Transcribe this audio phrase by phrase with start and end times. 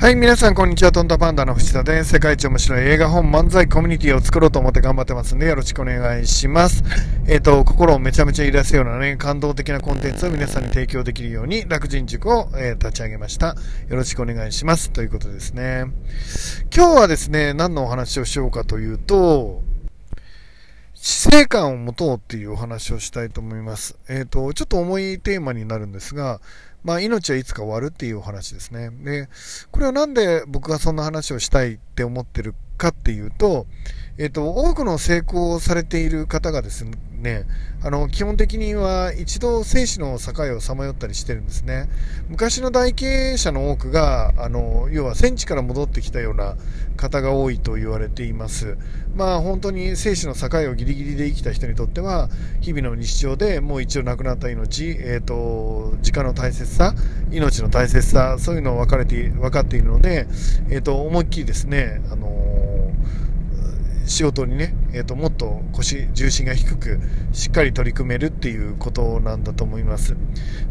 [0.00, 0.92] はい、皆さん、こんにちは。
[0.92, 2.12] トンタパンダの藤田です。
[2.12, 6.84] 世界一面白い映画本漫才コミュニティを作ろうと思って頑張ってますんで、よろしくお願いします。
[7.26, 13.56] えっ、ー、と、心をめちゃめちゃ揺らすようなね、感動的なコンテンツを皆さんに提供できるように、楽人塾を、えー、立ち上げました。
[13.88, 14.92] よろしくお願いします。
[14.92, 15.86] ということですね。
[16.72, 19.64] 今日はですね、何のお話をしようかというと、
[20.94, 23.96] 死生観を持とうっていうお話をしたいと思います。
[24.08, 26.40] えっ、ー、と、ちょっと重いテーマになるんですが、
[26.84, 28.90] まあ、命はいつか終わるっていう話ですね。
[28.90, 29.28] で、
[29.70, 33.66] これはなんで僕がそんな話をしたいって思ってるかっていうと、
[34.18, 36.84] えっ、と、多くの成功をされている方がです
[37.18, 37.46] ね、
[37.84, 41.88] あの、基本的には一度生死の境をさまよったりしてるんですね。
[42.28, 46.56] 昔の大経営者の多くが、あの、要は戦地から戻ってきたような
[46.96, 48.76] 方が多いと言われています。
[49.14, 52.28] まあ本当に生死の境をギリギリで生きた人にとっては、
[52.60, 56.92] 日々の日常でもう一度亡くなった命、えっ、ー、と、時間の大切さ、
[57.30, 60.26] 命の大切さ、そういうのを分かれて、分かっているので、
[60.70, 62.47] えっ、ー、と、思いっきりですね、あの
[64.08, 66.98] 仕事にね、えーと、もっと腰、重心が低く、
[67.32, 70.16] しっかり取り組めるっていうことなんだと思います。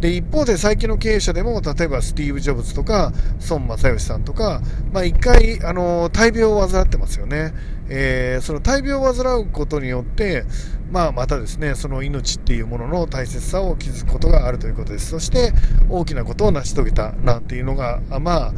[0.00, 3.12] で、一方で最近の経営者でも、例えばスティーブ・ジョブズとか、
[3.50, 7.52] 孫正義さんとか、まあ回、あの、大病を患ってますよね。
[7.88, 10.44] えー、その大病を患うことによって、
[10.90, 15.10] まあまたですね、その命っていうものの大切さを気づくことがあるということです。
[15.10, 15.52] そして、
[15.88, 18.52] 大きなことを成し遂げたなんていうのが、まあ、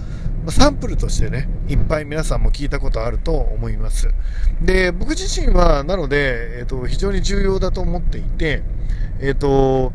[0.53, 4.09] サンプルとしてね、いっぱい皆さんも聞いたことあると思います。
[4.63, 8.63] で、僕自身は、なので、えっ、と、非常に重要だと思っていて、
[9.21, 9.93] えっ、と、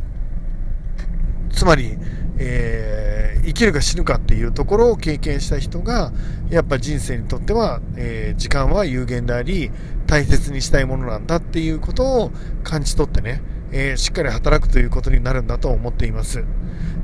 [1.51, 1.97] つまり、
[2.37, 6.11] えー、生きるか死ぬかっていうところを経験した人が、
[6.49, 9.71] やっぱ人生にとっては、えー、時間は有限であり、
[10.07, 12.31] 大切にしたいものなんだっていうことを
[12.63, 16.43] 感じ取ってね、えー、しっかり働くということになるんだと思っています。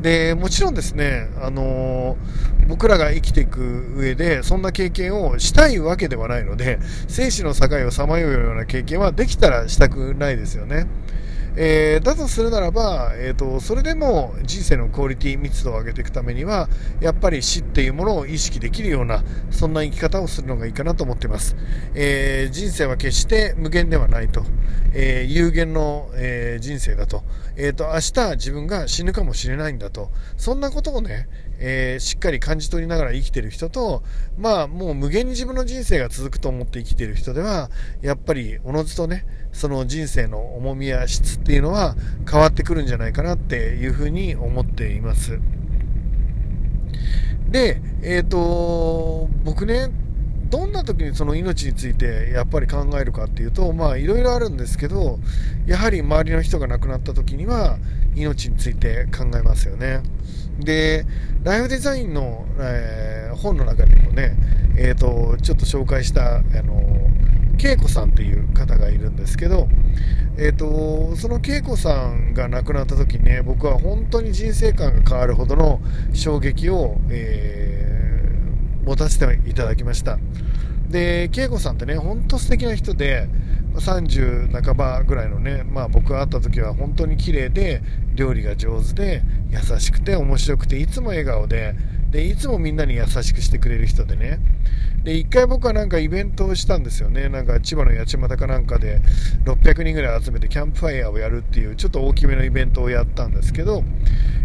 [0.01, 10.87] で、もちろんですね、あのー、僕らが生きていく上で、そんな経験をしたいわけではないので、生死の境をさまようような経験はできたらしたくないですよね。
[11.59, 16.69] えー、だとするならば、えーと、それでも人生のクオリティ密度を上げていくためには
[17.01, 21.55] やっぱり死っていうものを意識できるようなそんな生き方をするのがいいかなと思っています、
[21.95, 24.43] えー、人生は決して無限ではないと、
[24.93, 27.23] えー、有限の、え人生だと,、
[27.55, 30.11] えーと、明日自分が死ぬかもしれないんだと。
[30.37, 31.27] そんなことをね、
[31.59, 34.03] えしっかり感じ取りながら生きてる人と
[34.37, 37.69] まあもう無限に自分の人生が続くと思って生きてる人では
[38.01, 41.95] やっぱりおのずとねその人生の重みや質っていうのは
[42.29, 45.39] 変わってくるんじゃないかなっていうふうに思っています。
[47.49, 49.89] で、えっ、ー、と、僕ね、
[50.49, 55.19] どんな時にその命についてやっぱり考えるかっていうと、まあいろいろあるんですけど、
[55.65, 57.77] やはり周りの人が亡くなった時には
[58.15, 60.01] 命について考えますよね。
[60.59, 61.05] で、
[61.43, 64.35] ライフデザインの、えー、本の中でもね、
[64.75, 67.07] え、ー、と、ちょっと紹介した、あの、
[67.59, 69.67] 恵子さんっていう方がいるんですけど、
[70.37, 75.81] えーと、その恵子さんが亡くなった時にね僕は本当に人生観が変わるほどの
[76.13, 77.76] 衝撃を、えー、
[78.87, 80.17] 持たせていただきました。
[80.89, 83.27] で恵子さんってね本当素敵な人で
[83.75, 87.81] 30半ばぐらいのね、まあ、僕が会った時は本当に綺麗で
[88.15, 91.75] 料理が上手で優しくて面白くていつも笑顔で
[92.17, 94.39] でいつもみんなに優しくしてくれる人でね。
[95.03, 97.29] で1回僕はなんかイベントをしたんですよね。
[97.29, 99.01] なんか千葉の八街かなんかで
[99.45, 103.83] 600人ぐらい集めてキャンプファイヤーをやるっていうちょっと大きめのイベントをやったんですけど、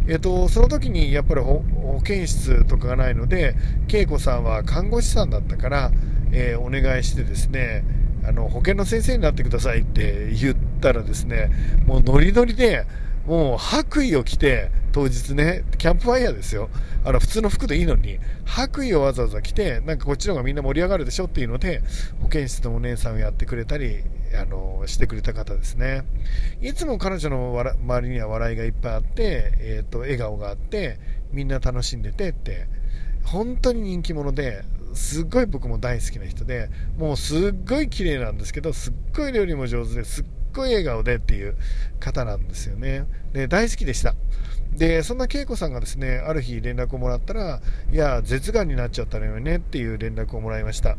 [0.07, 1.63] えっと、その時にやっぱり保
[2.05, 3.55] 健室とかがないので
[3.91, 5.93] 恵子さんは看護師さんだったから、
[6.31, 7.85] えー、お願いしてですね
[8.23, 11.51] あの保健の先生になってくださいって言ったらですね
[11.87, 12.85] もうノリノリで
[13.27, 16.69] もう白衣を着て当日ねキャンプファイヤーですよ。
[17.05, 21.83] あの普通の服でいいのに白衣をわざわざ着てなんかこっちの方がみんな盛り上がるでしょっていうので
[22.21, 24.05] 保健室のお姉さんをやってくれたり
[24.41, 26.05] あのしてくれた方ですね。
[26.61, 30.99] いつも彼女の周りには笑いがいっぱいあって、えーと、笑顔があって
[31.33, 32.67] みんな楽しんでてって
[33.25, 34.65] 本当に人気者で
[34.95, 36.69] すっごい僕も大好きな人で
[36.99, 41.57] もうすっごい綺麗なんですけどすっごい料理も上手ですっごい笑顔でっていう
[42.01, 43.07] 方なんですよね。
[43.33, 44.15] で大好きでした。
[44.73, 47.61] でそんな恵子さんがですねある日連絡をもらったら
[47.93, 50.97] いや舌がんになっちゃったのよねっていう連絡をもらいました。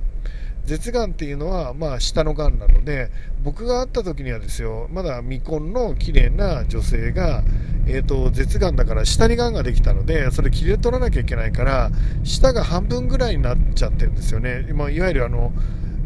[0.65, 3.11] 舌がんっていうのは、まあ、下のがんなので
[3.43, 7.43] 僕が会った時にはですよまだ未婚の綺麗な女性が、
[7.85, 11.91] えーと、舌がんだから下にがんができたのでそれ切り取らなきゃいけないから
[12.23, 15.51] 舌が半分ぐらいになっちゃってるんですよね、まあ、いわゆるあの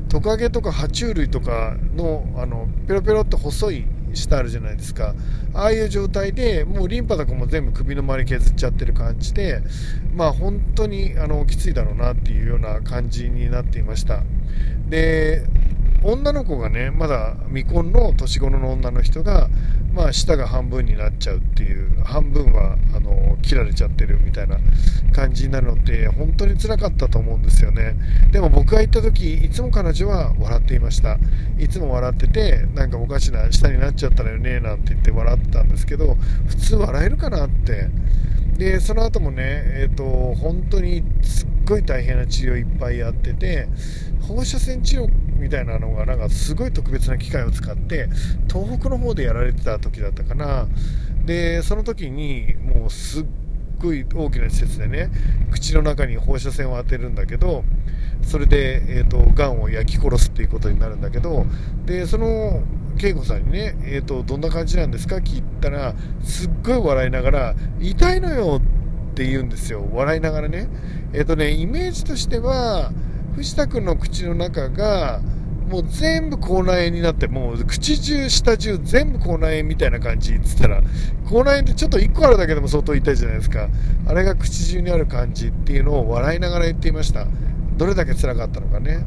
[0.10, 5.14] トカゲとか爬虫類とかのあのペロペロって細い舌あるじゃないですか
[5.54, 9.62] ああいう状態でもうリンパとかも全部首の周り削っちゃってる感じで
[10.14, 14.24] まあ本当にあのきついだろうなっていうような感じになっていました。
[14.90, 15.46] で
[16.04, 19.50] 女の子がねまだ未婚の年頃の女の人が、
[19.98, 24.60] まあ、舌が半分になっちゃうっていう半分はあの切られちゃってるみたいな
[25.12, 27.96] 感じになるので本当につらかったと思うんですよね。
[28.32, 31.18] でも僕が行った時いつも彼女は笑っていました。
[31.58, 36.16] いつも笑っててなんかおかしな舌になっちゃったらよねなんて言って笑ってたんですけど
[36.46, 37.90] 普通笑えるかなって。
[38.58, 43.68] でその後もね、えーと、本当にすっごい大変な治療いっぱいやってて
[44.28, 48.10] 放射線治療みたいなのがなんかすごい特別な機械を使って
[48.52, 50.68] 東北の方でやられてた時だったかな。
[51.26, 53.26] でその時にもうすっ
[53.80, 55.10] ごい大きな施設でね
[55.52, 57.64] 口の中に放射線を当てるんだけど
[58.24, 61.46] それで、えーと、がんを焼き殺すっていうことになるんだけど
[61.86, 62.62] でその
[63.00, 65.18] 恵子さんにね、えーと、どんな感じなんですか？
[65.18, 65.94] 聞いたら
[66.24, 68.60] すっごい笑いながら痛いのよ
[69.12, 69.88] って言うんですよ。
[69.92, 70.68] 笑いながらね。
[71.14, 72.92] えっ、ー、とねイメージとしては
[73.38, 75.22] 藤田君の口の中が
[75.70, 80.82] もう全部口内炎になって、もう口中、舌中全部口内炎みたいな感じって言ったら、
[81.30, 83.70] 口内炎ってちょっと1個あるだけでも相当痛いじゃないですか。
[84.08, 87.28] あれが口中にある感じっていうのを笑いながら言っていました。
[87.76, 89.06] どれだけ辛かったのかね。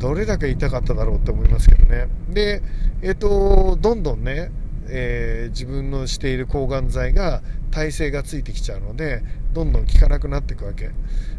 [0.00, 2.08] どれだけ痛かっただろうって思いますけどね。
[2.28, 2.60] で、
[3.02, 4.50] えっ、と、どんどんね、
[4.88, 10.90] えー、自分のしている抗がん剤が耐性がついてきちゃうのでどんどん効かなくなっていくわけ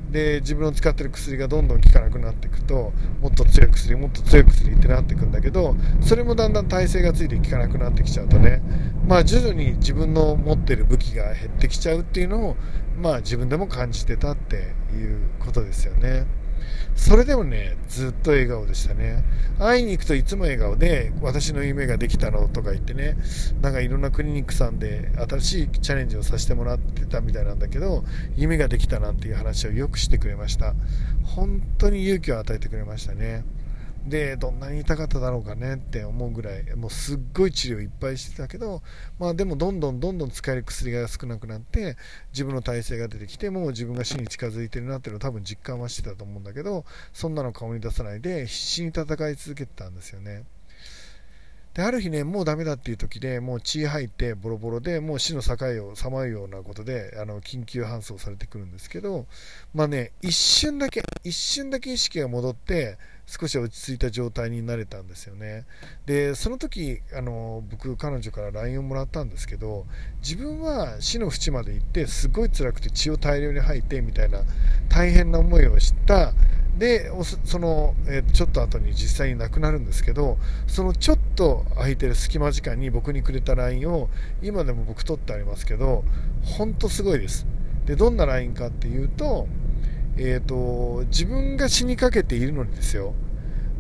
[0.09, 8.61] で自分の使ってる薬がどんどん効かなくなっていくともっと強い薬もっと強い薬ってなっていくんだけどそれもだんだん耐性がついて効かなくなってきちゃうとね
[9.07, 12.55] まあ徐々に自分の持ってる武器が減ってきちゃうっていうのを
[12.97, 16.25] まあ自分でも感じてたっていうことですよね。
[16.95, 19.23] それでもね、ずっと笑顔でしたね。
[19.59, 23.17] 会いに行くといつも笑顔で、私の夢ができたのとか言ってね、
[23.61, 28.03] なんかいろんなクリニックさんで新しいチャレンジをさせてもらってたみたいなんだけど、
[28.35, 30.73] 夢ができたなんていう話をよくしてくれました。
[31.23, 33.43] 本当に勇気を与えてくれましたね。
[34.05, 38.81] でどんなに痛かっただろうかねって思うぐらいもうすっごい治療いっぱいしてたけど、
[39.17, 41.95] まあ、でもどんどんどんどん使える薬が少なくなって
[42.31, 46.83] 自分の体勢が出てきてもう自分が死に近づいてるなっていうのを多分実感はしてたと思うんだけど
[47.13, 50.43] そんなの顔に出さないで必死に戦い続けてたんですよね。
[51.73, 55.55] である日ね、もうダメだっていう時で、もう血吐いてボロボロで、もう死の境
[55.87, 59.25] をさまようようなことで、あの緊急搬送されてくるんですけど、
[59.73, 65.65] まあね、一瞬だけ、一瞬だけ意識が戻って、少し落ち着いた状態になれたんですよね。
[66.05, 69.85] で、その時、あの、僕、彼女から LINE をもらったんですけど、
[70.21, 74.41] 自分は死の淵まで行って、すごい辛くて血を大量に吐いて、みたいな
[74.89, 76.33] 大変な思いをした、
[76.77, 77.11] で、
[77.45, 80.37] その、え、ちょっと後に実際に亡くなるんですけど、
[80.67, 84.09] そのちょっと空いてる隙間時間に僕にくれた LINE を、
[84.41, 86.03] 今でも僕取ってありますけど、
[86.43, 87.45] ほんとすごいです。
[87.85, 89.47] で、どんな LINE かっていうと、
[90.17, 93.13] えっ、ー、と、自分が死にかけているのにですよ、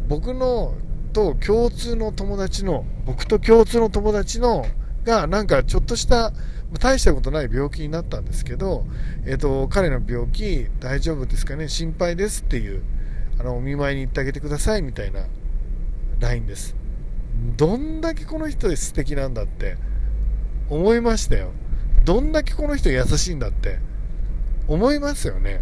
[0.07, 0.75] 僕の
[1.13, 4.65] と共通の友達の、僕と共通の友達の、
[5.03, 6.33] が、なんかちょっとした、
[6.79, 8.85] 大したことない病気になったんですけど、
[9.25, 11.69] えっ、ー、と、彼の病気大丈夫ですかね？
[11.69, 12.81] 心配ですっていう、
[13.39, 15.25] あの、お見舞いに行ってあげてくださいみたいな
[16.19, 16.75] LINE です。
[17.57, 19.77] どんだけこの人素敵なんだって
[20.69, 21.51] 思いましたよ。
[22.05, 23.79] どんだけこの人優しいんだって
[24.67, 25.61] 思いますよね。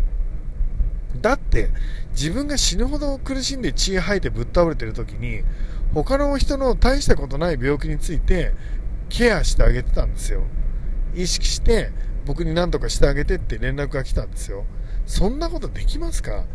[1.51, 1.69] って、
[2.11, 5.43] 自分が死ぬほど苦しんで血吐いてぶっ倒れてる時に、
[5.93, 8.53] 他の人の大したことない病気について
[9.09, 10.43] ケアしてあげてたんですよ。
[11.13, 11.91] 意識して
[12.25, 14.63] 僕に何とかしてあげてって連絡が来たんですよ。
[15.05, 16.45] そんなことできますか？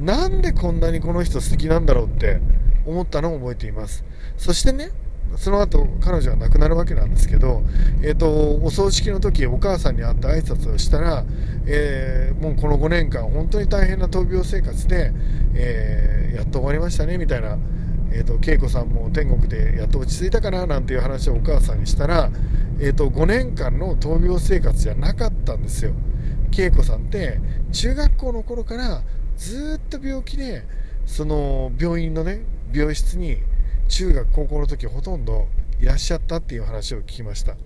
[0.00, 2.40] なんでこんなにこの人素敵なんだろうって
[2.84, 4.04] 思ったのを覚えています。
[4.36, 4.90] そしてね
[5.36, 7.62] その後彼女は亡くなるわけなんですけど、
[8.02, 11.24] えーと、お葬式の時お母さんに会って挨拶をしたら、
[11.66, 15.12] えー、もうこの5年間本当に大変な闘病生活で、
[15.54, 17.58] えー、やっと終わりましたねみたいな
[18.14, 22.30] えーと、恵子さんも天国でやっと落ち着いたかななんていう話をお母さんにしたら、
[22.78, 25.92] えーと、5年間の闘病生活じゃなかったんですよ。
[26.54, 27.40] 恵子さんって
[27.72, 29.02] 中学校の頃から
[29.38, 30.64] ずっと病気で
[31.06, 32.42] その病院のね
[32.74, 33.38] 病室に
[33.88, 35.48] 中学高校の時ほとんど
[35.80, 37.56] いらっしゃったっていう話を聞きました。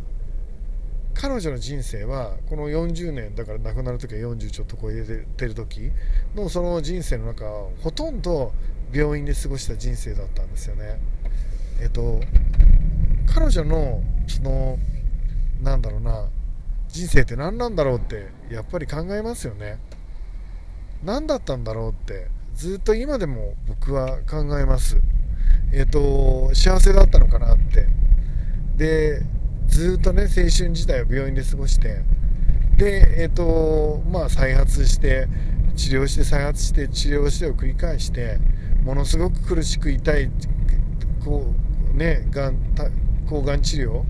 [1.15, 5.03] 彼女の人生はこの40年だから亡くなる時は40ちょっと超え
[5.37, 5.91] てる時
[6.35, 7.45] のその人生の中
[7.83, 8.53] ほとんど
[8.93, 11.01] 病院で過ごした人生だったんですよね。
[11.81, 12.21] えっと
[13.35, 14.79] 彼女のその
[15.63, 16.29] なんだろうな
[16.89, 19.79] 人生って何なんだろうってやっぱり考えますよね。
[21.03, 25.01] 何だったんだろうってずっと今でも僕は考えます。
[25.77, 27.87] えっ、と幸せだったのかなって。
[28.77, 29.23] で
[29.69, 32.03] ずっとね青春時代を病院で過ごして。
[32.79, 35.29] でえっ、とまあ再発して
[35.77, 38.39] 治療して再発して治療してを繰り返して
[38.85, 40.31] ものすごく苦しく痛い
[41.23, 41.53] こ
[41.93, 42.57] うねがん
[43.29, 44.03] 抗がん治療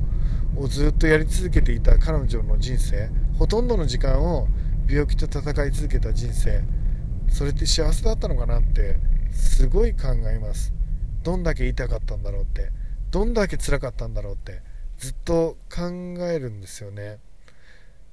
[0.56, 3.10] をずっとやり続けていた彼女の人生。
[3.40, 4.46] ほとんどの時間を
[4.88, 6.62] 病気と戦い続けた人生。
[7.28, 8.98] それって幸せだったのかなって
[9.32, 10.72] すごい考えます。
[11.26, 12.70] どんだけ痛かったんだろうって
[13.10, 14.62] どんだけ辛かったんだろうって
[14.96, 15.88] ずっと考
[16.30, 17.18] えるんですよね。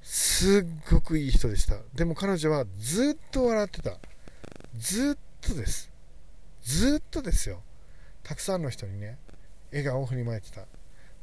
[0.01, 1.75] すっごくいい人でした。
[1.93, 4.00] でも彼女はずっと笑ってた。
[4.75, 5.91] ずっとです。
[6.63, 7.62] ずっとですよ。
[8.24, 9.20] たくさんの人にね
[9.72, 10.65] 笑顔を振りまいてた。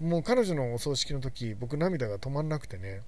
[0.00, 3.02] もう彼女のお葬式の時僕涙が止まんなくてね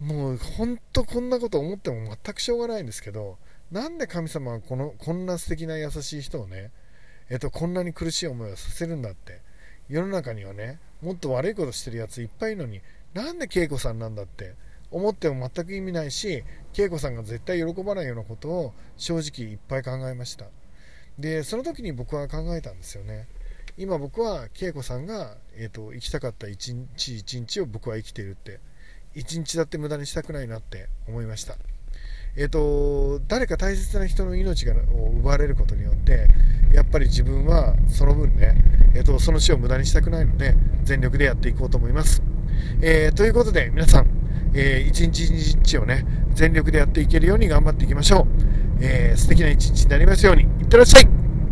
[0.00, 3.38] もう本当こんなこと思っても全くしょうがないんですけど
[3.70, 6.72] なんで神様はこのこんな素敵な優しい人をね、
[7.30, 9.40] えっと、こんなに苦しい思いをさせるんだって。
[9.90, 12.80] 世の中にはねもっと悪いことしてるやついっぱいいるのに
[13.12, 14.54] なんで恵子さんなんだって
[14.92, 16.44] 思っても全く意味ないし
[16.78, 20.46] 恵子さんが絶対喜ばないようなことを正直いっぱい考えました。
[21.18, 23.26] でその時に僕は考えたんですよね。
[23.76, 28.60] 今僕は恵子さんが、えーと、生きたかった一日一日を僕は生きているって。
[29.14, 31.56] 一日だって無駄にしたくないなって思いました。
[32.36, 34.74] えっと、誰か大切な人の命が
[35.18, 36.28] 奪われることによって
[36.72, 38.56] やっぱり自分はその分ね、
[38.94, 42.22] えっと、その死を無駄にしたくないので全力でやっていこうと思います、
[42.80, 44.06] えー、ということで皆さん、
[44.54, 48.26] えー、一日一日をね全力でやっていけるように頑張っていきましょう、
[48.80, 50.44] えー、素敵な一日になりますように。
[50.44, 51.19] いってらっしゃい。